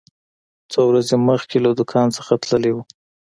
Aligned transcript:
هغه 0.03 0.69
څو 0.71 0.79
ورځې 0.89 1.15
مخکې 1.29 1.57
له 1.65 1.71
دکان 1.79 2.07
څخه 2.17 2.31
تللی 2.43 2.71
و. 2.73 2.77